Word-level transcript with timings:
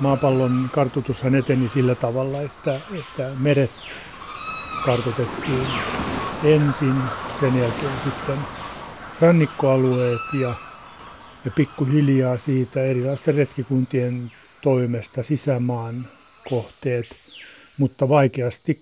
maapallon 0.00 0.70
kartoitushan 0.72 1.34
eteni 1.34 1.68
sillä 1.68 1.94
tavalla, 1.94 2.40
että, 2.40 2.80
että 2.98 3.30
meret 3.38 3.70
kartoitettiin 4.84 5.66
ensin, 6.44 6.94
sen 7.40 7.60
jälkeen 7.60 8.00
sitten 8.04 8.38
rannikkoalueet 9.20 10.20
ja, 10.40 10.54
ja 11.44 11.50
pikkuhiljaa 11.50 12.38
siitä 12.38 12.82
erilaisten 12.82 13.34
retkikuntien 13.34 14.32
toimesta 14.62 15.22
sisämaan 15.22 16.06
kohteet, 16.48 17.06
mutta 17.78 18.08
vaikeasti 18.08 18.80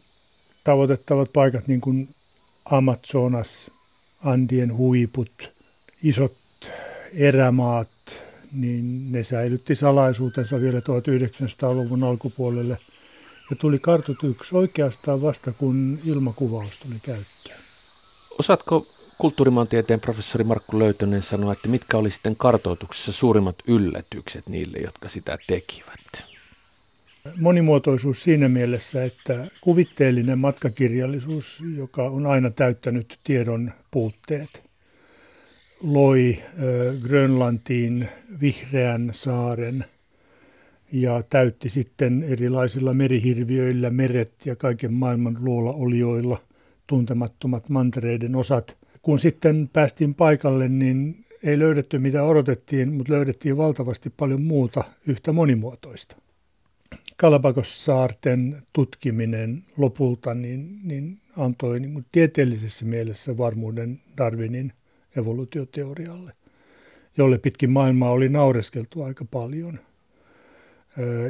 tavoitettavat 0.65 1.33
paikat 1.33 1.67
niin 1.67 1.81
kuin 1.81 2.09
Amazonas, 2.65 3.71
Andien 4.25 4.77
huiput, 4.77 5.51
isot 6.03 6.37
erämaat, 7.15 7.89
niin 8.61 9.13
ne 9.13 9.25
säilytti 9.25 9.77
salaisuutensa 9.77 10.61
vielä 10.61 10.79
1900-luvun 10.79 12.05
alkupuolelle 12.05 12.79
ja 13.51 13.57
tuli 13.57 13.79
kartoituksi 13.79 14.57
oikeastaan 14.57 15.23
vasta 15.23 15.53
kun 15.53 15.99
ilmakuvaus 16.05 16.79
tuli 16.79 16.99
käyttöön. 17.03 17.59
Osaatko 18.39 18.87
kulttuurimaantieteen 19.19 20.01
professori 20.01 20.45
Markku 20.45 20.79
Löytönen 20.79 21.23
sanoa, 21.23 21.53
että 21.53 21.69
mitkä 21.69 21.97
oli 21.97 22.11
sitten 22.11 22.37
kartoituksessa 22.37 23.13
suurimmat 23.13 23.57
yllätykset 23.67 24.49
niille, 24.49 24.79
jotka 24.79 25.09
sitä 25.09 25.39
tekivät? 25.47 26.25
Monimuotoisuus 27.37 28.23
siinä 28.23 28.49
mielessä, 28.49 29.05
että 29.05 29.47
kuvitteellinen 29.61 30.39
matkakirjallisuus, 30.39 31.63
joka 31.77 32.03
on 32.03 32.27
aina 32.27 32.51
täyttänyt 32.51 33.19
tiedon 33.25 33.73
puutteet, 33.91 34.66
loi 35.87 36.39
Grönlantiin 37.01 38.09
vihreän 38.41 39.11
saaren 39.15 39.85
ja 40.93 41.23
täytti 41.31 41.69
sitten 41.69 42.23
erilaisilla 42.29 42.95
merihirviöillä 42.95 43.91
meret 43.91 44.33
ja 44.45 44.57
kaiken 44.57 44.93
maailman 44.93 45.37
luolaolioilla 45.41 46.41
tuntemattomat 46.87 47.69
mantereiden 47.69 48.37
osat. 48.37 48.77
Kun 49.03 49.19
sitten 49.19 49.71
päästiin 49.73 50.15
paikalle, 50.15 50.69
niin 50.69 51.25
ei 51.43 51.59
löydetty 51.59 51.99
mitä 51.99 52.23
odotettiin, 52.23 52.93
mutta 52.93 53.13
löydettiin 53.13 53.57
valtavasti 53.57 54.11
paljon 54.11 54.43
muuta 54.43 54.85
yhtä 55.07 55.33
monimuotoista. 55.33 56.17
Kalapakossaarten 57.17 58.63
tutkiminen 58.73 59.63
lopulta 59.77 60.35
niin, 60.35 60.81
niin 60.85 61.19
antoi 61.37 61.81
niin 61.81 61.93
kuin 61.93 62.07
tieteellisessä 62.13 62.85
mielessä 62.85 63.39
varmuuden 63.39 64.01
Darwinin 64.19 64.73
evoluutioteorialle, 65.17 66.33
jolle 67.17 67.39
pitkin 67.39 67.71
maailmaa 67.71 68.11
oli 68.11 68.29
naureskeltu 68.29 69.03
aika 69.03 69.25
paljon. 69.25 69.79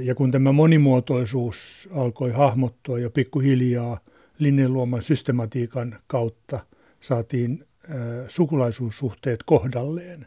Ja 0.02 0.14
kun 0.14 0.30
tämä 0.30 0.52
monimuotoisuus 0.52 1.88
alkoi 1.94 2.30
hahmottua 2.30 2.98
ja 2.98 3.10
pikkuhiljaa 3.10 4.00
linjanluoman 4.38 5.02
systematiikan 5.02 5.98
kautta 6.06 6.60
saatiin 7.00 7.64
sukulaisuussuhteet 8.28 9.42
kohdalleen, 9.42 10.26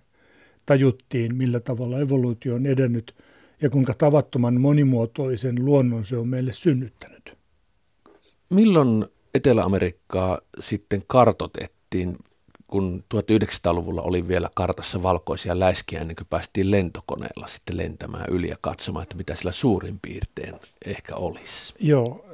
tajuttiin 0.65 1.35
millä 1.35 1.59
tavalla 1.59 1.99
evoluutio 1.99 2.55
on 2.55 2.65
edennyt 2.65 3.15
ja 3.61 3.69
kuinka 3.69 3.93
tavattoman 3.93 4.61
monimuotoisen 4.61 5.65
luonnon 5.65 6.05
se 6.05 6.17
on 6.17 6.27
meille 6.27 6.53
synnyttänyt. 6.53 7.37
Milloin 8.49 9.05
Etelä-Amerikkaa 9.33 10.39
sitten 10.59 11.01
kartotettiin 11.07 12.17
kun 12.69 13.03
1900-luvulla 13.15 14.01
oli 14.01 14.27
vielä 14.27 14.49
kartassa 14.55 15.03
valkoisia 15.03 15.59
läiskiä 15.59 16.01
ennen 16.01 16.15
kuin 16.15 16.27
päästiin 16.29 16.71
lentokoneella 16.71 17.47
sitten 17.47 17.77
lentämään 17.77 18.25
yli 18.29 18.49
ja 18.49 18.55
katsomaan, 18.61 19.03
että 19.03 19.15
mitä 19.15 19.35
sillä 19.35 19.51
suurin 19.51 19.99
piirtein 20.01 20.55
ehkä 20.85 21.15
olisi. 21.15 21.73
Joo, 21.79 22.25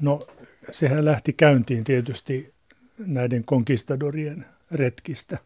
no 0.00 0.26
sehän 0.72 1.04
lähti 1.04 1.32
käyntiin 1.32 1.84
tietysti 1.84 2.52
näiden 3.06 3.44
konkistadorien 3.44 4.44
retkistä. 4.72 5.38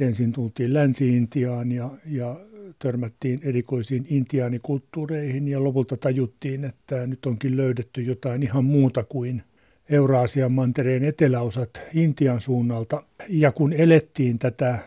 ensin 0.00 0.32
tultiin 0.32 0.74
Länsi-Intiaan 0.74 1.72
ja, 1.72 1.90
ja 2.06 2.36
törmättiin 2.78 3.40
erikoisiin 3.42 4.06
intiaanikulttuureihin 4.10 5.48
ja 5.48 5.64
lopulta 5.64 5.96
tajuttiin, 5.96 6.64
että 6.64 7.06
nyt 7.06 7.26
onkin 7.26 7.56
löydetty 7.56 8.02
jotain 8.02 8.42
ihan 8.42 8.64
muuta 8.64 9.04
kuin 9.04 9.42
Euraasian 9.90 10.52
mantereen 10.52 11.04
eteläosat 11.04 11.70
Intian 11.94 12.40
suunnalta. 12.40 13.02
Ja 13.28 13.52
kun 13.52 13.72
elettiin 13.72 14.38
tätä 14.38 14.78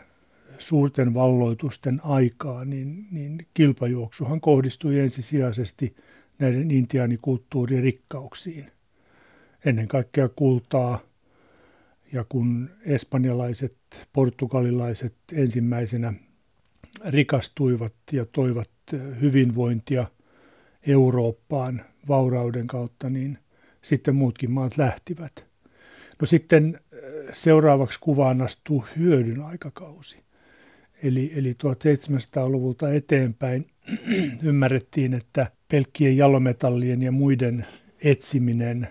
suurten 0.60 1.14
valloitusten 1.14 2.02
aikaa, 2.04 2.66
niin, 2.66 3.08
niin 3.12 3.48
kilpajuoksuhan 3.54 4.42
kohdistui 4.42 5.00
ensisijaisesti 5.00 5.96
näiden 6.40 6.72
intiaanikulttuurien 6.72 7.84
rikkauksiin. 7.84 8.72
Ennen 9.66 9.88
kaikkea 9.88 10.30
kultaa, 10.30 11.00
ja 12.14 12.26
kun 12.30 12.70
espanjalaiset, 12.86 13.76
portugalilaiset 14.14 15.14
ensimmäisenä 15.34 16.14
rikastuivat 17.06 17.94
ja 18.12 18.26
toivat 18.26 18.70
hyvinvointia 19.22 20.08
Eurooppaan 20.88 21.86
vaurauden 22.08 22.68
kautta, 22.68 23.10
niin– 23.10 23.38
sitten 23.82 24.16
muutkin 24.16 24.52
maat 24.52 24.78
lähtivät. 24.78 25.46
No 26.22 26.26
sitten 26.28 26.80
äh, 26.94 27.00
seuraavaksi 27.34 28.00
kuvaan 28.02 28.42
astuu 28.42 28.86
hyödyn 28.98 29.42
aikakausi. 29.42 30.18
Eli, 31.04 31.32
eli 31.36 31.54
1700-luvulta 31.54 32.94
eteenpäin 32.94 33.66
ymmärrettiin, 34.44 35.14
että 35.14 35.52
pelkkien 35.68 36.18
jalometallien 36.18 37.02
ja 37.02 37.12
muiden 37.12 37.66
etsiminen 38.04 38.88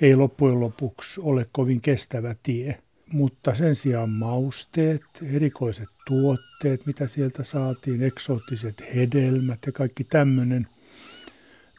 ei 0.00 0.16
loppujen 0.16 0.60
lopuksi 0.60 1.20
ole 1.20 1.46
kovin 1.52 1.80
kestävä 1.80 2.34
tie. 2.42 2.78
Mutta 3.12 3.54
sen 3.54 3.74
sijaan 3.74 4.10
mausteet, 4.10 5.02
erikoiset 5.34 5.88
tuotteet, 6.06 6.86
mitä 6.86 7.08
sieltä 7.08 7.44
saatiin, 7.44 8.02
eksoottiset 8.02 8.82
hedelmät 8.94 9.58
ja 9.66 9.72
kaikki 9.72 10.04
tämmöinen– 10.04 10.66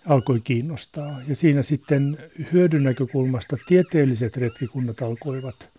alkoi 0.09 0.39
kiinnostaa. 0.39 1.21
Ja 1.27 1.35
siinä 1.35 1.63
sitten 1.63 2.17
hyödyn 2.51 2.83
näkökulmasta 2.83 3.57
tieteelliset 3.67 4.37
retkikunnat 4.37 5.01
alkoivat 5.01 5.69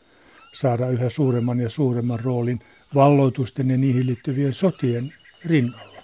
saada 0.55 0.89
yhä 0.89 1.11
suuremman 1.11 1.61
ja 1.61 1.71
suuremman 1.71 2.21
roolin 2.21 2.61
valloitusten 2.95 3.71
ja 3.71 3.77
niihin 3.77 4.07
liittyvien 4.07 4.55
sotien 4.55 5.13
rinnalla. 5.45 6.03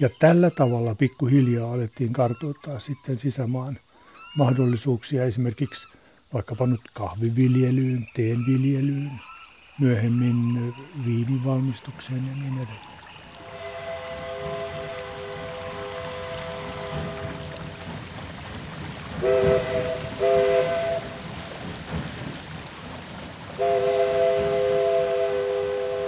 Ja 0.00 0.08
tällä 0.18 0.50
tavalla 0.50 0.94
pikkuhiljaa 0.94 1.72
alettiin 1.72 2.12
kartoittaa 2.12 2.78
sitten 2.78 3.18
sisämaan 3.18 3.76
mahdollisuuksia 4.36 5.24
esimerkiksi 5.24 5.86
vaikkapa 6.34 6.66
nyt 6.66 6.80
kahviviljelyyn, 6.94 8.06
teenviljelyyn, 8.16 9.10
myöhemmin 9.80 10.74
viinin 11.06 11.44
valmistukseen 11.44 12.22
ja 12.26 12.34
niin 12.42 12.54
edelleen. 12.54 12.93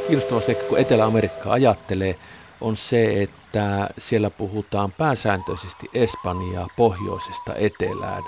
Kiinnostava 0.06 0.40
seikka, 0.40 0.64
kun 0.64 0.78
Etelä-Amerikka 0.78 1.52
ajattelee, 1.52 2.16
on 2.60 2.76
se, 2.76 3.22
että 3.22 3.90
siellä 3.98 4.30
puhutaan 4.30 4.92
pääsääntöisesti 4.92 5.86
Espanjaa 5.94 6.68
pohjoisesta 6.76 7.54
etelään. 7.54 8.22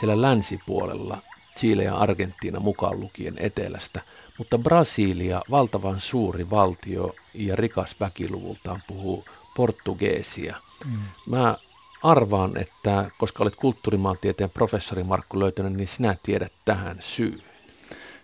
Siellä 0.00 0.22
länsipuolella, 0.22 1.18
Chile 1.58 1.82
ja 1.84 1.96
Argentiina 1.96 2.60
mukaan 2.60 3.00
lukien 3.00 3.34
etelästä, 3.38 4.00
mutta 4.38 4.58
Brasilia, 4.58 5.42
valtavan 5.50 6.00
suuri 6.00 6.50
valtio 6.50 7.14
ja 7.34 7.56
rikas 7.56 7.96
väkiluvultaan, 8.00 8.80
puhuu 8.86 9.24
portugeesia. 9.56 10.56
Mm. 10.84 10.98
Mä 11.26 11.56
arvaan, 12.02 12.56
että 12.56 13.10
koska 13.18 13.42
olet 13.44 13.56
kulttuurimaantieteen 13.56 14.50
professori 14.50 15.04
Markku 15.04 15.40
Löytönen, 15.40 15.76
niin 15.76 15.88
sinä 15.88 16.16
tiedät 16.22 16.52
tähän 16.64 16.96
syyn. 17.00 17.40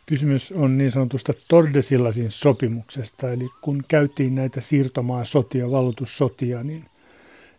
Kysymys 0.06 0.52
on 0.52 0.78
niin 0.78 0.90
sanotusta 0.90 1.32
Tordesillasin 1.48 2.30
sopimuksesta, 2.30 3.30
eli 3.30 3.48
kun 3.62 3.84
käytiin 3.88 4.34
näitä 4.34 4.60
siirtomaa 4.60 5.24
sotia, 5.24 5.70
valutussotia, 5.70 6.62
niin, 6.62 6.84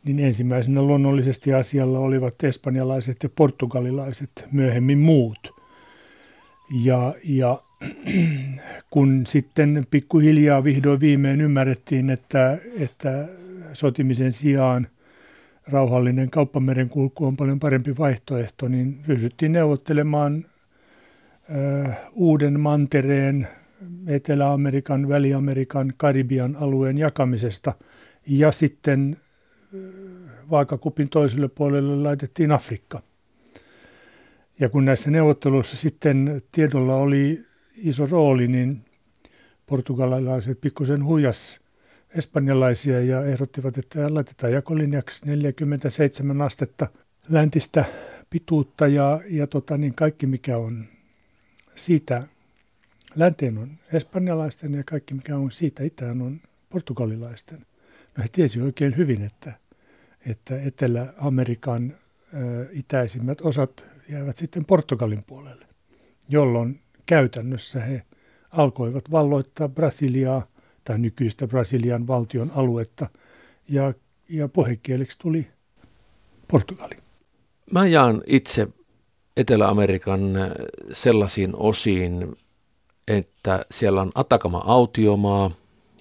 niin 0.03 0.19
ensimmäisenä 0.19 0.81
luonnollisesti 0.81 1.53
asialla 1.53 1.99
olivat 1.99 2.43
espanjalaiset 2.43 3.23
ja 3.23 3.29
portugalilaiset, 3.35 4.45
myöhemmin 4.51 4.97
muut. 4.97 5.53
Ja, 6.83 7.13
ja 7.23 7.59
kun 8.91 9.23
sitten 9.27 9.87
pikkuhiljaa 9.91 10.63
vihdoin 10.63 10.99
viimein 10.99 11.41
ymmärrettiin, 11.41 12.09
että, 12.09 12.57
että 12.79 13.27
sotimisen 13.73 14.33
sijaan 14.33 14.87
rauhallinen 15.69 16.29
kauppamerenkulku 16.29 17.25
on 17.25 17.37
paljon 17.37 17.59
parempi 17.59 17.97
vaihtoehto, 17.97 18.67
niin 18.67 18.99
ryhdyttiin 19.07 19.51
neuvottelemaan 19.51 20.45
uuden 22.13 22.59
mantereen, 22.59 23.47
Etelä-Amerikan, 24.07 25.09
Väli-Amerikan, 25.09 25.93
Karibian 25.97 26.55
alueen 26.55 26.97
jakamisesta 26.97 27.73
ja 28.27 28.51
sitten 28.51 29.17
vaakakupin 30.51 31.09
toiselle 31.09 31.47
puolelle 31.47 31.95
laitettiin 31.95 32.51
Afrikka. 32.51 33.01
Ja 34.59 34.69
kun 34.69 34.85
näissä 34.85 35.11
neuvotteluissa 35.11 35.77
sitten 35.77 36.41
tiedolla 36.51 36.95
oli 36.95 37.45
iso 37.77 38.05
rooli, 38.05 38.47
niin 38.47 38.81
portugalilaiset 39.65 40.61
pikkusen 40.61 41.05
huijas 41.05 41.59
espanjalaisia 42.15 43.01
ja 43.01 43.25
ehdottivat, 43.25 43.77
että 43.77 44.13
laitetaan 44.13 44.53
jakolinjaksi 44.53 45.25
47 45.25 46.41
astetta 46.41 46.87
läntistä 47.29 47.85
pituutta 48.29 48.87
ja, 48.87 49.21
ja 49.29 49.47
tota, 49.47 49.77
niin 49.77 49.93
kaikki 49.93 50.25
mikä 50.25 50.57
on 50.57 50.85
siitä 51.75 52.23
länteen 53.15 53.57
on 53.57 53.71
espanjalaisten 53.93 54.73
ja 54.73 54.83
kaikki 54.83 55.13
mikä 55.13 55.37
on 55.37 55.51
siitä 55.51 55.83
itään 55.83 56.21
on 56.21 56.41
portugalilaisten. 56.69 57.65
No 58.17 58.23
he 58.23 58.29
tiesi 58.31 58.61
oikein 58.61 58.97
hyvin, 58.97 59.21
että, 59.21 59.53
että 60.25 60.61
Etelä-Amerikan 60.61 61.93
ä, 61.93 62.37
itäisimmät 62.71 63.41
osat 63.41 63.85
jäävät 64.09 64.37
sitten 64.37 64.65
Portugalin 64.65 65.23
puolelle, 65.27 65.65
jolloin 66.29 66.79
käytännössä 67.05 67.79
he 67.79 68.01
alkoivat 68.51 69.11
valloittaa 69.11 69.69
Brasiliaa 69.69 70.47
tai 70.87 70.99
nykyistä 70.99 71.47
Brasilian 71.47 72.07
valtion 72.07 72.51
aluetta 72.55 73.09
ja, 73.69 73.93
ja 74.29 74.47
puhekieleksi 74.47 75.19
tuli 75.19 75.47
Portugali. 76.51 76.95
Mä 77.71 77.87
jaan 77.87 78.21
itse 78.27 78.67
Etelä-Amerikan 79.37 80.21
sellaisiin 80.93 81.55
osiin, 81.55 82.37
että 83.07 83.65
siellä 83.71 84.01
on 84.01 84.11
Atakama-autiomaa, 84.15 85.51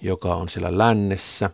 joka 0.01 0.35
on 0.35 0.49
siellä 0.49 0.77
lännessä, 0.77 1.49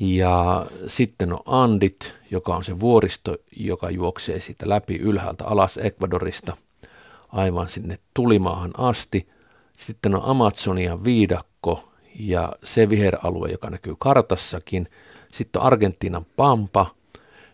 ja 0.00 0.66
sitten 0.86 1.32
on 1.32 1.40
Andit, 1.46 2.14
joka 2.30 2.56
on 2.56 2.64
se 2.64 2.80
vuoristo, 2.80 3.36
joka 3.56 3.90
juoksee 3.90 4.40
siitä 4.40 4.68
läpi 4.68 4.96
ylhäältä 4.96 5.44
alas 5.44 5.76
Ecuadorista 5.76 6.56
aivan 7.28 7.68
sinne 7.68 7.98
tulimaahan 8.14 8.70
asti. 8.78 9.28
Sitten 9.76 10.14
on 10.14 10.22
Amazonian 10.24 11.04
viidakko 11.04 11.88
ja 12.18 12.52
se 12.64 12.88
viheralue, 12.88 13.48
joka 13.50 13.70
näkyy 13.70 13.94
kartassakin. 13.98 14.88
Sitten 15.32 15.60
on 15.60 15.66
Argentiinan 15.66 16.26
pampa, 16.36 16.86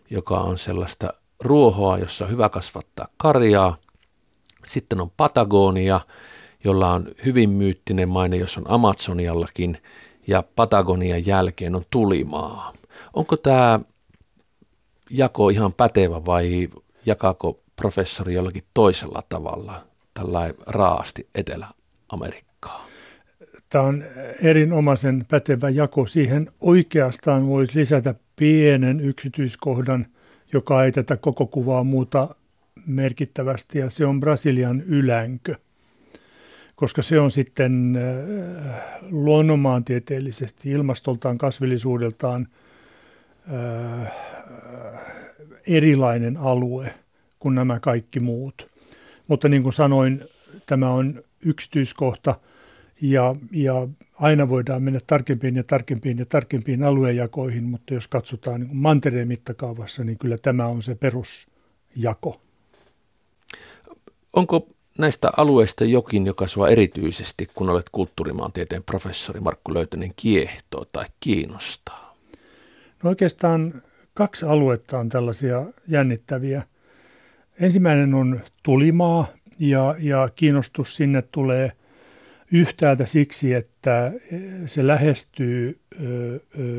joka 0.09 0.39
on 0.39 0.57
sellaista 0.57 1.13
ruohoa, 1.39 1.97
jossa 1.97 2.25
on 2.25 2.31
hyvä 2.31 2.49
kasvattaa 2.49 3.07
karjaa. 3.17 3.77
Sitten 4.65 5.01
on 5.01 5.11
Patagonia, 5.17 5.99
jolla 6.63 6.93
on 6.93 7.07
hyvin 7.25 7.49
myyttinen 7.49 8.09
maine, 8.09 8.37
jos 8.37 8.57
on 8.57 8.65
Amazoniallakin, 8.67 9.77
ja 10.27 10.43
Patagonian 10.55 11.25
jälkeen 11.25 11.75
on 11.75 11.85
tulimaa. 11.89 12.73
Onko 13.13 13.37
tämä 13.37 13.79
jako 15.09 15.49
ihan 15.49 15.73
pätevä 15.73 16.25
vai 16.25 16.69
jakaako 17.05 17.59
professori 17.75 18.33
jollakin 18.33 18.63
toisella 18.73 19.23
tavalla 19.29 19.81
tällä 20.13 20.53
raasti 20.65 21.27
Etelä-Amerikkaa? 21.35 22.85
Tämä 23.69 23.83
on 23.83 24.03
erinomaisen 24.41 25.25
pätevä 25.29 25.69
jako. 25.69 26.07
Siihen 26.07 26.51
oikeastaan 26.61 27.47
voisi 27.47 27.79
lisätä 27.79 28.15
pienen 28.35 28.99
yksityiskohdan, 28.99 30.05
joka 30.53 30.83
ei 30.83 30.91
tätä 30.91 31.17
koko 31.17 31.47
kuvaa 31.47 31.83
muuta 31.83 32.35
merkittävästi, 32.85 33.79
ja 33.79 33.89
se 33.89 34.05
on 34.05 34.19
Brasilian 34.19 34.81
ylänkö 34.81 35.55
koska 36.75 37.01
se 37.01 37.19
on 37.19 37.31
sitten 37.31 37.95
äh, 37.95 38.81
luonnonmaantieteellisesti, 39.11 40.71
ilmastoltaan, 40.71 41.37
kasvillisuudeltaan 41.37 42.47
äh, 44.03 44.11
erilainen 45.67 46.37
alue 46.37 46.93
kuin 47.39 47.55
nämä 47.55 47.79
kaikki 47.79 48.19
muut. 48.19 48.67
Mutta 49.27 49.49
niin 49.49 49.63
kuin 49.63 49.73
sanoin, 49.73 50.25
tämä 50.65 50.89
on 50.89 51.23
yksityiskohta 51.45 52.35
ja, 53.01 53.35
ja 53.51 53.87
aina 54.19 54.49
voidaan 54.49 54.83
mennä 54.83 54.99
tarkempiin 55.07 55.55
ja 55.55 55.63
tarkempiin 55.63 56.17
ja 56.17 56.25
tarkempiin 56.25 56.83
aluejakoihin, 56.83 57.63
mutta 57.63 57.93
jos 57.93 58.07
katsotaan 58.07 58.61
niin 58.61 58.77
mantereen 58.77 59.27
mittakaavassa, 59.27 60.03
niin 60.03 60.17
kyllä 60.17 60.37
tämä 60.37 60.67
on 60.67 60.81
se 60.81 60.95
perusjako. 60.95 62.41
Onko 64.33 64.67
näistä 64.97 65.31
alueista 65.37 65.85
jokin, 65.85 66.25
joka 66.25 66.47
sua 66.47 66.69
erityisesti, 66.69 67.49
kun 67.55 67.69
olet 67.69 67.89
kulttuurimaantieteen 67.91 68.83
professori 68.83 69.39
Markku 69.39 69.73
Löytönen, 69.73 70.11
kiehtoo 70.15 70.85
tai 70.91 71.05
kiinnostaa? 71.19 72.15
No 73.03 73.09
oikeastaan 73.09 73.81
kaksi 74.13 74.45
aluetta 74.45 74.99
on 74.99 75.09
tällaisia 75.09 75.65
jännittäviä. 75.87 76.63
Ensimmäinen 77.59 78.13
on 78.13 78.39
tulimaa 78.63 79.27
ja, 79.59 79.95
ja 79.99 80.29
kiinnostus 80.35 80.95
sinne 80.95 81.21
tulee 81.21 81.71
yhtäältä 82.55 83.05
siksi, 83.05 83.53
että 83.53 84.11
se 84.65 84.87
lähestyy 84.87 85.79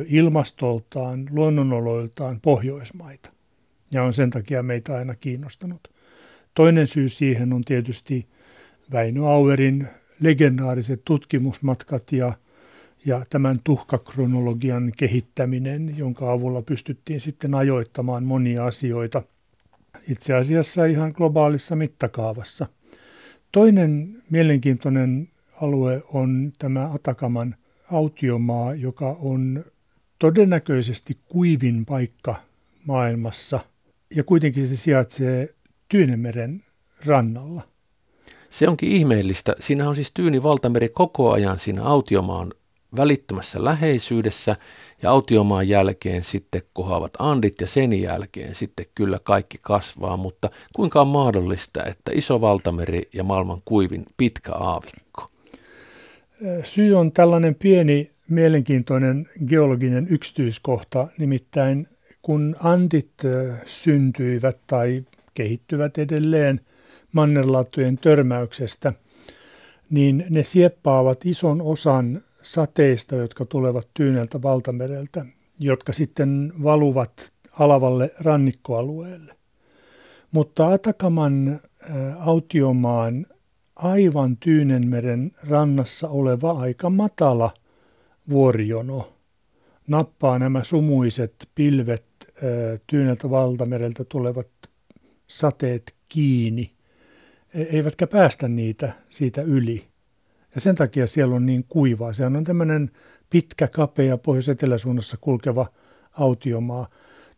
ilmastoltaan, 0.06 1.26
luonnonoloiltaan 1.30 2.40
Pohjoismaita 2.40 3.30
ja 3.90 4.02
on 4.02 4.12
sen 4.12 4.30
takia 4.30 4.62
meitä 4.62 4.96
aina 4.96 5.14
kiinnostanut. 5.14 5.90
Toinen 6.54 6.86
syy 6.86 7.08
siihen 7.08 7.52
on 7.52 7.64
tietysti 7.64 8.26
Väinö 8.92 9.26
Auerin 9.26 9.88
legendaariset 10.20 11.00
tutkimusmatkat 11.04 12.12
ja, 12.12 12.32
ja 13.06 13.26
tämän 13.30 13.60
tuhkakronologian 13.64 14.92
kehittäminen, 14.96 15.94
jonka 15.96 16.32
avulla 16.32 16.62
pystyttiin 16.62 17.20
sitten 17.20 17.54
ajoittamaan 17.54 18.24
monia 18.24 18.66
asioita 18.66 19.22
itse 20.08 20.34
asiassa 20.34 20.84
ihan 20.84 21.12
globaalissa 21.16 21.76
mittakaavassa. 21.76 22.66
Toinen 23.52 24.08
mielenkiintoinen 24.30 25.28
alue 25.62 26.02
on 26.12 26.52
tämä 26.58 26.90
Atakaman 26.94 27.54
autiomaa, 27.92 28.74
joka 28.74 29.16
on 29.20 29.64
todennäköisesti 30.18 31.18
kuivin 31.28 31.86
paikka 31.86 32.36
maailmassa 32.86 33.60
ja 34.16 34.24
kuitenkin 34.24 34.68
se 34.68 34.76
sijaitsee 34.76 35.54
Tyynemeren 35.88 36.64
rannalla. 37.06 37.62
Se 38.50 38.68
onkin 38.68 38.92
ihmeellistä. 38.92 39.54
Siinä 39.60 39.88
on 39.88 39.96
siis 39.96 40.10
Tyyni 40.14 40.42
valtameri 40.42 40.88
koko 40.88 41.32
ajan 41.32 41.58
siinä 41.58 41.82
autiomaan 41.84 42.52
välittömässä 42.96 43.64
läheisyydessä 43.64 44.56
ja 45.02 45.10
autiomaan 45.10 45.68
jälkeen 45.68 46.24
sitten 46.24 46.62
kohoavat 46.72 47.12
andit 47.18 47.60
ja 47.60 47.66
sen 47.66 48.00
jälkeen 48.00 48.54
sitten 48.54 48.86
kyllä 48.94 49.18
kaikki 49.18 49.58
kasvaa, 49.62 50.16
mutta 50.16 50.50
kuinka 50.76 51.00
on 51.00 51.08
mahdollista, 51.08 51.84
että 51.84 52.10
iso 52.14 52.40
valtameri 52.40 53.08
ja 53.14 53.24
maailman 53.24 53.62
kuivin 53.64 54.06
pitkä 54.16 54.52
aavikko? 54.52 55.30
Syy 56.62 56.94
on 56.94 57.12
tällainen 57.12 57.54
pieni 57.54 58.10
mielenkiintoinen 58.28 59.28
geologinen 59.46 60.06
yksityiskohta, 60.10 61.08
nimittäin 61.18 61.86
kun 62.22 62.56
andit 62.60 63.12
syntyivät 63.66 64.58
tai 64.66 65.04
kehittyvät 65.34 65.98
edelleen 65.98 66.60
mannerlaattojen 67.12 67.98
törmäyksestä, 67.98 68.92
niin 69.90 70.24
ne 70.30 70.42
sieppaavat 70.42 71.26
ison 71.26 71.62
osan 71.62 72.22
sateista, 72.42 73.16
jotka 73.16 73.44
tulevat 73.44 73.88
Tyyneltä 73.94 74.42
valtamereltä, 74.42 75.24
jotka 75.58 75.92
sitten 75.92 76.52
valuvat 76.62 77.32
alavalle 77.58 78.10
rannikkoalueelle. 78.20 79.34
Mutta 80.32 80.68
Atakaman 80.68 81.60
autiomaan 82.18 83.26
aivan 83.76 84.36
Tyynenmeren 84.36 85.32
rannassa 85.48 86.08
oleva 86.08 86.50
aika 86.50 86.90
matala 86.90 87.54
vuorijono 88.30 89.12
nappaa 89.86 90.38
nämä 90.38 90.64
sumuiset 90.64 91.48
pilvet 91.54 92.04
Tyyneltä 92.86 93.30
valtamereltä 93.30 94.04
tulevat 94.04 94.48
sateet 95.26 95.94
kiinni, 96.08 96.70
e- 97.54 97.62
eivätkä 97.62 98.06
päästä 98.06 98.48
niitä 98.48 98.92
siitä 99.08 99.42
yli. 99.42 99.84
Ja 100.54 100.60
sen 100.60 100.74
takia 100.74 101.06
siellä 101.06 101.34
on 101.34 101.46
niin 101.46 101.64
kuivaa. 101.68 102.12
Sehän 102.12 102.36
on 102.36 102.44
tämmöinen 102.44 102.90
pitkä, 103.30 103.68
kapea 103.68 104.18
pohjois-eteläsuunnassa 104.18 105.16
kulkeva 105.20 105.66
autiomaa. 106.12 106.88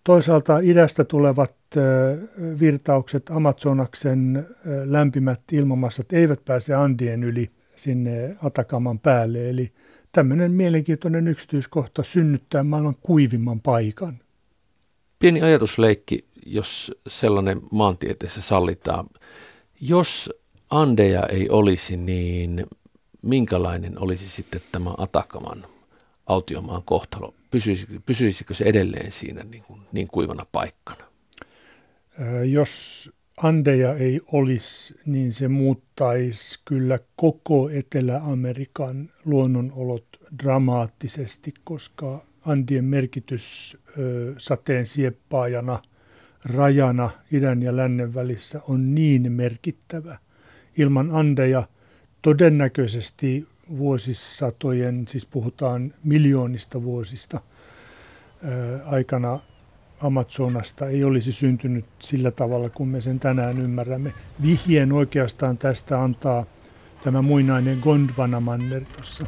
Toisaalta 0.08 0.58
idästä 0.58 1.04
tulevat 1.04 1.54
virtaukset, 2.60 3.30
Amazonaksen 3.30 4.46
lämpimät 4.84 5.40
ilmamassat 5.52 6.12
eivät 6.12 6.44
pääse 6.44 6.74
Andien 6.74 7.24
yli 7.24 7.50
sinne 7.76 8.36
Atakaman 8.42 8.98
päälle. 8.98 9.50
Eli 9.50 9.72
tämmöinen 10.12 10.52
mielenkiintoinen 10.52 11.28
yksityiskohta 11.28 12.02
synnyttää 12.02 12.62
maailman 12.62 12.94
kuivimman 13.00 13.60
paikan. 13.60 14.14
Pieni 15.18 15.42
ajatusleikki 15.42 16.24
jos 16.46 16.94
sellainen 17.08 17.60
maantieteessä 17.72 18.40
sallitaan. 18.40 19.06
Jos 19.80 20.30
Andeja 20.70 21.22
ei 21.26 21.48
olisi, 21.48 21.96
niin 21.96 22.66
minkälainen 23.22 24.02
olisi 24.02 24.28
sitten 24.28 24.60
tämä 24.72 24.90
Atakaman 24.98 25.66
autiomaan 26.26 26.82
kohtalo? 26.82 27.34
Pysyisikö, 27.50 28.00
pysyisikö 28.06 28.54
se 28.54 28.64
edelleen 28.64 29.12
siinä 29.12 29.44
niin, 29.44 29.62
kuin, 29.62 29.80
niin 29.92 30.08
kuivana 30.08 30.46
paikkana? 30.52 31.04
Jos 32.44 33.10
Andeja 33.36 33.94
ei 33.94 34.20
olisi, 34.32 34.94
niin 35.06 35.32
se 35.32 35.48
muuttaisi 35.48 36.58
kyllä 36.64 36.98
koko 37.16 37.70
Etelä-Amerikan 37.70 39.10
luonnonolot 39.24 40.04
dramaattisesti, 40.42 41.54
koska 41.64 42.24
Andien 42.44 42.84
merkitys 42.84 43.76
ö, 43.98 44.34
sateen 44.38 44.86
sieppaajana, 44.86 45.82
rajana 46.44 47.10
idän 47.32 47.62
ja 47.62 47.76
lännen 47.76 48.14
välissä 48.14 48.60
on 48.68 48.94
niin 48.94 49.32
merkittävä. 49.32 50.18
Ilman 50.78 51.10
Andeja 51.10 51.68
todennäköisesti 52.22 53.46
vuosisatojen, 53.78 55.08
siis 55.08 55.26
puhutaan 55.26 55.94
miljoonista 56.04 56.82
vuosista 56.82 57.40
aikana 58.86 59.40
Amazonasta 60.00 60.86
ei 60.88 61.04
olisi 61.04 61.32
syntynyt 61.32 61.84
sillä 61.98 62.30
tavalla 62.30 62.68
kuin 62.68 62.88
me 62.88 63.00
sen 63.00 63.20
tänään 63.20 63.58
ymmärrämme. 63.58 64.12
Vihjeen 64.42 64.92
oikeastaan 64.92 65.58
tästä 65.58 66.02
antaa 66.02 66.46
tämä 67.04 67.22
muinainen 67.22 67.78
Gondwana-manner, 67.78 68.82
jossa 68.98 69.26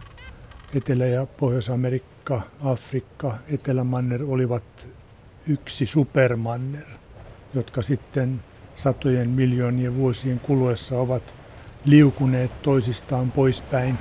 Etelä- 0.75 1.07
ja 1.07 1.27
Pohjois-Amerikka, 1.27 2.43
Afrikka, 2.65 3.39
Etelämanner 3.49 4.23
olivat 4.25 4.89
yksi 5.47 5.87
supermanner, 5.87 6.87
jotka 7.55 7.83
sitten 7.83 8.41
satojen 8.75 9.31
miljoonien 9.31 9.97
vuosien 9.97 10.41
kuluessa 10.41 10.99
ovat 10.99 11.35
liukuneet 11.85 12.63
toisistaan 12.63 13.33
poispäin 13.33 13.99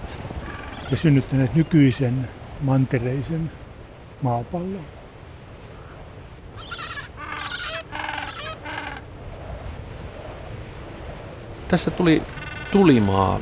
ja 0.91 0.97
synnyttäneet 0.97 1.55
nykyisen 1.55 2.29
mantereisen 2.61 3.51
maapallon. 4.21 4.85
Tässä 11.67 11.91
tuli 11.91 12.23
Tulimaa 12.71 13.39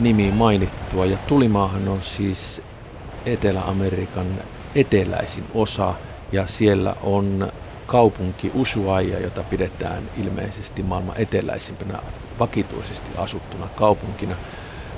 nimi 0.00 0.30
mainittua 0.30 1.06
ja 1.06 1.16
Tulimaahan 1.16 1.88
on 1.88 2.02
siis 2.02 2.62
Etelä-Amerikan 3.26 4.26
eteläisin 4.74 5.44
osa 5.54 5.94
ja 6.32 6.46
siellä 6.46 6.96
on 7.02 7.52
kaupunki 7.94 8.50
Ushuaia, 8.54 9.20
jota 9.20 9.42
pidetään 9.42 10.02
ilmeisesti 10.16 10.82
maailman 10.82 11.16
eteläisimpänä 11.18 11.98
vakituisesti 12.38 13.10
asuttuna 13.16 13.68
kaupunkina. 13.76 14.34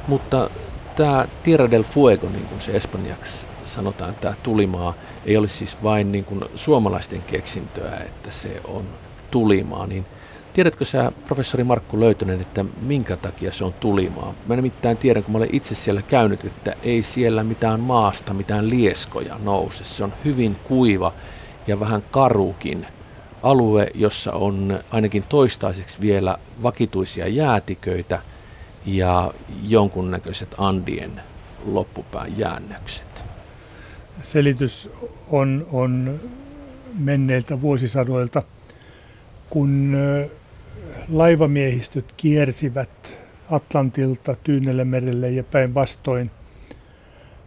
Mutta 0.09 0.51
tämä 0.97 1.27
Tierra 1.43 1.71
del 1.71 1.83
Fuego, 1.83 2.29
niin 2.29 2.47
kuin 2.47 2.61
se 2.61 2.73
espanjaksi 2.73 3.47
sanotaan, 3.65 4.15
tämä 4.15 4.35
tulimaa, 4.43 4.95
ei 5.25 5.37
ole 5.37 5.49
siis 5.49 5.83
vain 5.83 6.13
niin 6.13 6.25
kuin 6.25 6.45
suomalaisten 6.55 7.23
keksintöä, 7.23 7.97
että 7.97 8.31
se 8.31 8.61
on 8.65 8.85
tulimaa, 9.31 9.87
niin 9.87 10.07
Tiedätkö 10.55 10.85
sä, 10.85 11.13
professori 11.27 11.65
Markku 11.65 12.01
Löytönen, 12.01 12.41
että 12.41 12.65
minkä 12.83 13.17
takia 13.17 13.53
se 13.53 13.65
on 13.65 13.73
tulimaa? 13.73 14.35
Mä 14.47 14.57
nimittäin 14.57 14.97
tiedän, 14.97 15.23
kun 15.23 15.33
mä 15.33 15.39
olen 15.39 15.49
itse 15.55 15.75
siellä 15.75 16.03
käynyt, 16.03 16.45
että 16.45 16.75
ei 16.83 17.03
siellä 17.03 17.45
mitään 17.45 17.81
maasta, 17.81 18.35
mitään 18.35 18.71
lieskoja 18.71 19.37
nouse. 19.45 19.85
Se 19.85 20.05
on 20.05 20.13
hyvin 20.25 20.57
kuiva 20.69 21.13
ja 21.67 21.81
vähän 21.81 22.03
karukin 22.11 22.87
alue, 23.43 23.91
jossa 23.95 24.33
on 24.33 24.81
ainakin 24.91 25.25
toistaiseksi 25.29 26.01
vielä 26.01 26.39
vakituisia 26.63 27.29
jäätiköitä 27.29 28.19
ja 28.87 29.35
jonkunnäköiset 29.63 30.55
Andien 30.59 31.21
loppupään 31.65 32.39
jäännökset. 32.39 33.25
Selitys 34.23 34.91
on, 35.31 35.67
on 35.73 36.21
menneiltä 36.99 37.61
vuosisadoilta, 37.61 38.43
kun 39.51 39.97
laivamiehistöt 41.09 42.05
kiersivät 42.17 43.13
Atlantilta 43.51 44.37
Tyynelle 44.45 44.85
merelle 44.85 45.31
ja 45.31 45.45
päinvastoin, 45.45 46.31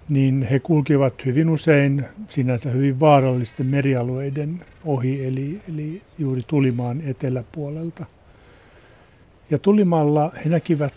niin 0.09 0.41
he 0.51 0.59
kulkivat 0.59 1.25
hyvin 1.25 1.49
usein 1.49 2.05
sinänsä 2.27 2.69
hyvin 2.69 2.99
vaarallisten 2.99 3.65
merialueiden 3.65 4.65
ohi, 4.85 5.25
eli, 5.25 5.61
eli 5.69 6.01
juuri 6.17 6.41
Tulimaan 6.47 7.01
eteläpuolelta. 7.01 8.05
Ja 9.49 9.57
Tulimalla 9.57 10.31
he 10.45 10.49
näkivät 10.49 10.93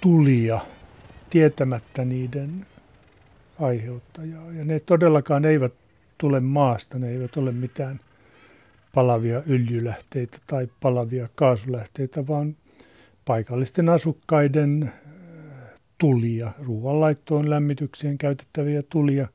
tulia 0.00 0.60
tietämättä 1.30 2.04
niiden 2.04 2.66
aiheuttajaa. 3.60 4.52
Ja 4.52 4.64
ne 4.64 4.80
todellakaan 4.80 5.44
eivät 5.44 5.72
tule 6.18 6.40
maasta, 6.40 6.98
ne 6.98 7.08
eivät 7.08 7.36
ole 7.36 7.52
mitään 7.52 8.00
palavia 8.94 9.42
öljylähteitä 9.50 10.38
tai 10.46 10.68
palavia 10.80 11.28
kaasulähteitä, 11.34 12.26
vaan 12.26 12.56
paikallisten 13.24 13.88
asukkaiden 13.88 14.92
tulia, 15.98 16.52
ruoanlaittoon 16.58 17.50
lämmitykseen 17.50 18.18
käytettäviä 18.18 18.82
tulia, 18.82 19.28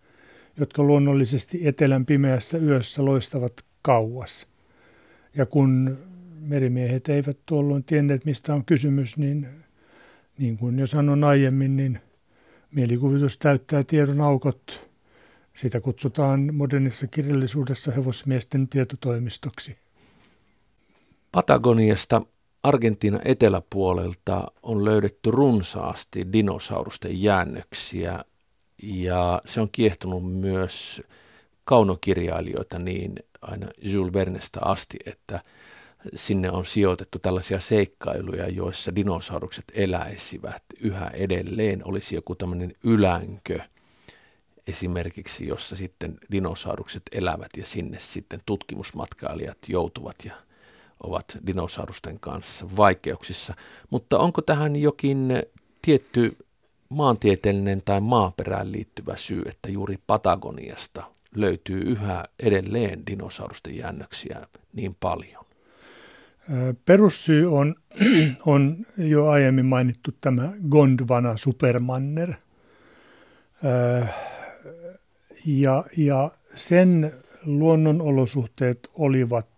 jotka 0.57 0.83
luonnollisesti 0.83 1.67
etelän 1.67 2.05
pimeässä 2.05 2.57
yössä 2.57 3.05
loistavat 3.05 3.53
kauas. 3.81 4.47
Ja 5.35 5.45
kun 5.45 5.97
merimiehet 6.39 7.09
eivät 7.09 7.37
tuolloin 7.45 7.83
tienneet, 7.83 8.25
mistä 8.25 8.53
on 8.53 8.65
kysymys, 8.65 9.17
niin 9.17 9.47
niin 10.37 10.57
kuin 10.57 10.79
jo 10.79 10.87
sanoin 10.87 11.23
aiemmin, 11.23 11.75
niin 11.75 11.99
mielikuvitus 12.71 13.37
täyttää 13.37 13.83
tiedon 13.83 14.21
aukot 14.21 14.89
sitä 15.53 15.81
kutsutaan 15.81 16.55
modernissa 16.55 17.07
kirjallisuudessa 17.07 17.91
hevosmiesten 17.91 18.67
tietotoimistoksi. 18.67 19.77
Patagoniasta 21.31 22.21
Argentiinan 22.63 23.21
eteläpuolelta 23.25 24.51
on 24.63 24.85
löydetty 24.85 25.31
runsaasti 25.31 26.33
dinosaurusten 26.33 27.21
jäännöksiä 27.21 28.25
ja 28.83 29.41
se 29.45 29.61
on 29.61 29.69
kiehtonut 29.71 30.31
myös 30.31 31.01
kaunokirjailijoita 31.65 32.79
niin 32.79 33.15
aina 33.41 33.67
Jules 33.81 34.13
Vernestä 34.13 34.59
asti, 34.61 34.97
että 35.05 35.39
sinne 36.15 36.51
on 36.51 36.65
sijoitettu 36.65 37.19
tällaisia 37.19 37.59
seikkailuja, 37.59 38.49
joissa 38.49 38.95
dinosaurukset 38.95 39.65
eläisivät 39.73 40.63
yhä 40.79 41.07
edelleen. 41.07 41.81
Olisi 41.87 42.15
joku 42.15 42.35
tämmöinen 42.35 42.75
ylänkö– 42.83 43.59
esimerkiksi, 44.67 45.47
jossa 45.47 45.75
sitten 45.75 46.17
dinosaurukset 46.31 47.03
elävät 47.11 47.49
ja 47.57 47.65
sinne 47.65 47.99
sitten 47.99 48.41
tutkimusmatkailijat 48.45 49.57
joutuvat 49.67 50.15
ja 50.25 50.33
ovat 51.03 51.37
dinosaurusten 51.47 52.19
kanssa 52.19 52.65
vaikeuksissa. 52.77 53.53
Mutta 53.89 54.19
onko 54.19 54.41
tähän 54.41 54.75
jokin 54.75 55.43
tietty 55.81 56.37
maantieteellinen 56.89 57.81
tai 57.85 58.01
maaperään 58.01 58.71
liittyvä 58.71 59.15
syy, 59.15 59.41
että 59.45 59.71
juuri 59.71 59.99
Patagoniasta 60.07 61.03
löytyy 61.35 61.81
yhä 61.81 62.25
edelleen 62.43 63.07
dinosaurusten 63.07 63.77
jäännöksiä 63.77 64.47
niin 64.73 64.95
paljon? 64.99 65.45
Perussyy 66.85 67.57
on, 67.57 67.75
on 68.45 68.77
jo 68.97 69.27
aiemmin 69.27 69.65
mainittu 69.65 70.11
tämä 70.21 70.53
Gondwana 70.69 71.37
supermanner 71.37 72.33
ja, 75.45 75.85
ja 75.97 76.31
sen 76.55 77.13
luonnonolosuhteet 77.45 78.89
olivat 78.93 79.52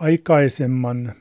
aikaisemman 0.00 1.12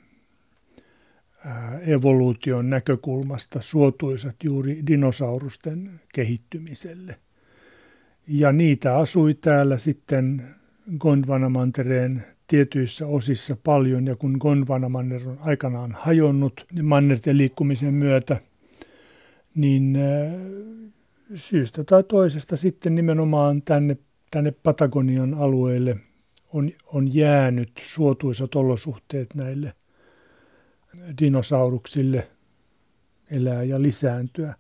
evoluution 1.86 2.69
näkökulmasta 2.69 3.62
suotuisat 3.62 4.36
juuri 4.43 4.84
dinosaurusten 4.88 5.91
kehittymiselle. 6.13 7.15
Ja 8.27 8.51
niitä 8.51 8.98
asui 8.98 9.34
täällä 9.34 9.77
sitten 9.77 10.43
Gondwana-mantereen 10.98 12.24
tietyissä 12.48 13.07
osissa 13.07 13.57
paljon, 13.63 14.07
ja 14.07 14.15
kun 14.15 14.38
Gondwana-manner 14.39 15.29
on 15.29 15.38
aikanaan 15.41 15.91
hajonnut 15.91 16.65
mannerten 16.84 17.38
liikkumisen 17.38 17.93
myötä, 17.93 18.38
niin 19.55 19.98
syystä 21.36 21.84
tai 21.84 22.03
toisesta 22.03 22.57
sitten 22.57 22.96
nimenomaan 22.96 23.62
tänne, 23.62 23.98
tänne 24.31 24.53
Patagonian 24.63 25.34
alueelle 25.34 25.98
on, 26.54 26.72
on 26.86 27.13
jäänyt 27.13 27.72
suotuisat 27.84 28.56
olosuhteet 28.56 29.36
näille 29.36 29.74
dinosauruksille 31.22 32.27
elää 33.32 33.63
ja 33.63 33.82
lisääntyä. 33.82 34.56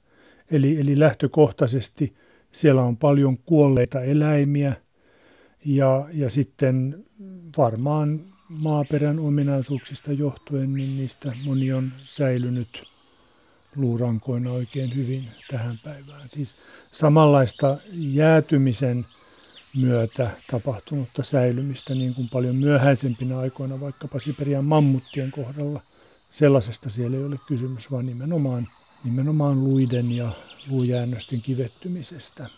Eli, 0.51 0.79
eli 0.79 0.99
lähtökohtaisesti 0.99 2.15
siellä 2.51 2.81
on 2.81 2.97
paljon 2.97 3.37
kuolleita 3.37 4.01
eläimiä 4.01 4.75
ja, 5.65 6.09
ja 6.13 6.29
sitten 6.29 7.05
varmaan 7.57 8.19
maaperän 8.49 9.19
ominaisuuksista 9.19 10.11
johtuen, 10.11 10.73
niin 10.73 10.97
niistä 10.97 11.33
moni 11.45 11.73
on 11.73 11.91
säilynyt 12.03 12.83
luurankoina 13.75 14.51
oikein 14.51 14.95
hyvin 14.95 15.27
tähän 15.51 15.79
päivään. 15.83 16.29
Siis 16.29 16.55
samanlaista 16.91 17.77
jäätymisen 17.93 19.05
myötä 19.75 20.31
tapahtunutta 20.51 21.23
säilymistä 21.23 21.95
niin 21.95 22.15
kuin 22.15 22.29
paljon 22.29 22.55
myöhäisempinä 22.55 23.39
aikoina, 23.39 23.79
vaikkapa 23.79 24.19
Siperian 24.19 24.65
mammuttien 24.65 25.31
kohdalla. 25.31 25.81
Sellaisesta 26.31 26.89
siellä 26.89 27.17
ei 27.17 27.23
ole 27.23 27.35
kysymys, 27.47 27.91
vaan 27.91 28.05
nimenomaan, 28.05 28.67
nimenomaan 29.03 29.63
luiden 29.63 30.11
ja 30.11 30.31
luujäännösten 30.69 31.41
kivettymisestä. 31.41 32.49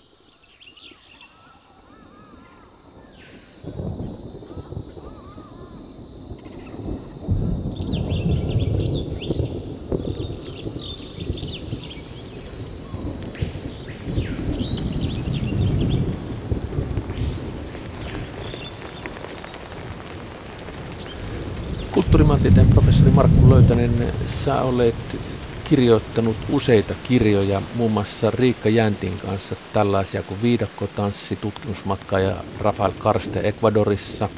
Kulttuurimaantieteen 22.39 22.73
professori 22.73 23.11
Markku 23.11 23.49
Löytänen, 23.49 24.13
sä 24.25 24.61
olet 24.61 25.17
kirjoittanut 25.63 26.35
useita 26.49 26.93
kirjoja, 27.07 27.61
muun 27.75 27.91
muassa 27.91 28.31
Riikka 28.31 28.69
Jäntin 28.69 29.19
kanssa 29.19 29.55
tällaisia 29.73 30.23
kuin 30.23 30.41
Viidakkotanssi, 30.41 31.35
tutkimusmatka 31.35 32.19
ja 32.19 32.35
Rafael 32.59 32.91
Karste 32.99 33.39
Ecuadorissa, 33.43 34.29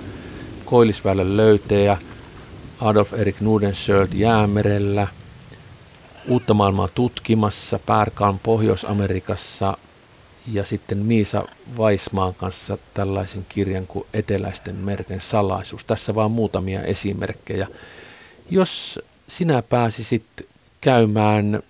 Koillisväylän 0.65 1.37
löytäjä, 1.37 1.97
Adolf 2.79 3.13
Erik 3.13 3.41
Nudensköld 3.41 4.13
Jäämerellä, 4.13 5.07
Uutta 6.27 6.53
maailmaa 6.53 6.87
tutkimassa, 6.87 7.79
Pärkaan 7.79 8.39
Pohjois-Amerikassa 8.39 9.77
ja 10.47 10.65
sitten 10.65 10.97
Miisa 10.97 11.45
Vaismaan 11.77 12.35
kanssa 12.35 12.77
tällaisen 12.93 13.45
kirjan 13.49 13.87
kuin 13.87 14.05
Eteläisten 14.13 14.75
merten 14.75 15.21
salaisuus. 15.21 15.85
Tässä 15.85 16.15
vaan 16.15 16.31
muutamia 16.31 16.83
esimerkkejä. 16.83 17.67
Jos 18.49 18.99
sinä 19.27 19.61
pääsisit 19.61 20.23
käymään 20.81 21.63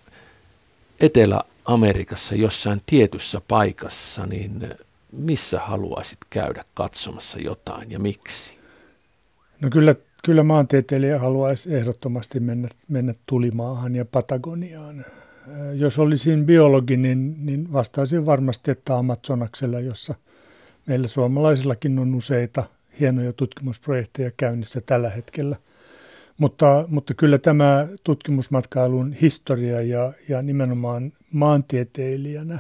Etelä-Amerikassa 1.00 2.36
jossain 2.36 2.82
tietyssä 2.86 3.42
paikassa, 3.48 4.26
niin 4.26 4.70
missä 5.12 5.60
haluaisit 5.60 6.18
käydä 6.30 6.64
katsomassa 6.74 7.40
jotain 7.40 7.92
ja 7.92 8.00
miksi? 8.00 8.58
No 9.62 9.70
kyllä, 9.70 9.96
kyllä 10.24 10.44
maantieteilijä 10.44 11.20
haluaisi 11.20 11.76
ehdottomasti 11.76 12.40
mennä, 12.40 12.70
mennä 12.88 13.14
tulimaahan 13.26 13.96
ja 13.96 14.06
Patagoniaan. 14.06 15.06
Jos 15.74 16.00
olisin 16.00 16.46
biologi, 16.46 16.98
niin, 16.98 17.46
niin 17.46 17.74
vastaisin 17.74 18.26
varmasti, 18.26 18.72
että 18.72 18.98
Amazonaksella, 18.98 19.80
jossa 19.80 20.16
meillä 20.86 21.08
suomalaisillakin 21.08 22.00
on 22.00 22.16
useita 22.16 22.64
hienoja 23.00 23.34
tutkimusprojekteja 23.34 24.32
käynnissä 24.38 24.82
tällä 24.82 25.10
hetkellä– 25.10 25.56
mutta, 26.42 26.86
mutta 26.88 27.14
kyllä 27.14 27.38
tämä 27.38 27.88
tutkimusmatkailun 28.04 29.14
historia 29.14 29.82
ja, 29.82 30.14
ja 30.30 30.42
nimenomaan 30.42 31.14
maantieteilijänä 31.32 32.60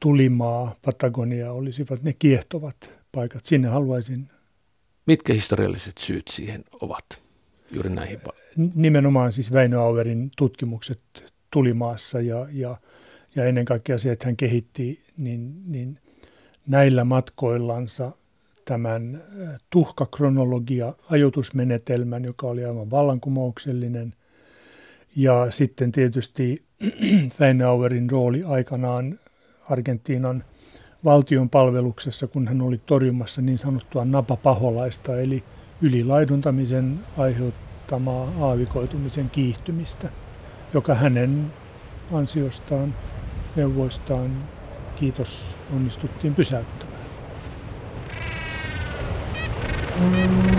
tulimaa, 0.00 0.74
Patagonia 0.84 1.52
olisivat 1.52 2.02
ne 2.02 2.12
kiehtovat 2.12 2.76
paikat. 3.12 3.44
Sinne 3.44 3.68
haluaisin. 3.68 4.28
Mitkä 5.06 5.32
historialliset 5.32 5.98
syyt 5.98 6.28
siihen 6.28 6.64
ovat 6.80 7.04
juuri 7.74 7.90
näihin? 7.90 8.20
Nimenomaan 8.74 9.32
siis 9.32 9.52
Väinö 9.52 9.80
Auerin 9.80 10.30
tutkimukset 10.36 11.00
tulimaassa 11.50 12.20
ja, 12.20 12.46
ja, 12.52 12.76
ja 13.34 13.44
ennen 13.44 13.64
kaikkea 13.64 13.98
se, 13.98 14.12
että 14.12 14.26
hän 14.26 14.36
kehitti 14.36 15.00
niin, 15.16 15.52
niin 15.66 15.98
näillä 16.66 17.04
matkoillansa 17.04 18.12
tämän 18.64 19.22
tuhkakronologia 19.70 20.94
ajoitusmenetelmän, 21.10 22.24
joka 22.24 22.46
oli 22.46 22.64
aivan 22.64 22.90
vallankumouksellinen. 22.90 24.14
Ja 25.16 25.46
sitten 25.50 25.92
tietysti 25.92 26.62
Feinauerin 27.38 28.10
rooli 28.10 28.44
aikanaan 28.44 29.18
Argentiinan 29.70 30.44
valtion 31.04 31.50
palveluksessa, 31.50 32.26
kun 32.26 32.48
hän 32.48 32.62
oli 32.62 32.80
torjumassa 32.86 33.42
niin 33.42 33.58
sanottua 33.58 34.04
napapaholaista, 34.04 35.20
eli 35.20 35.42
ylilaiduntamisen 35.82 36.98
aiheuttamaa 37.18 38.32
aavikoitumisen 38.40 39.30
kiihtymistä, 39.30 40.08
joka 40.74 40.94
hänen 40.94 41.52
ansiostaan, 42.12 42.94
neuvoistaan, 43.56 44.30
kiitos, 44.96 45.56
onnistuttiin 45.76 46.34
pysäyttämään. 46.34 47.00
Mm-hmm. 50.00 50.49